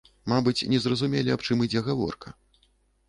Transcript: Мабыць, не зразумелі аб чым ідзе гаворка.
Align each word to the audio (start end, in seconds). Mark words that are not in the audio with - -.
Мабыць, 0.31 0.67
не 0.71 0.79
зразумелі 0.85 1.35
аб 1.35 1.45
чым 1.49 1.63
ідзе 1.67 1.87
гаворка. 1.91 2.37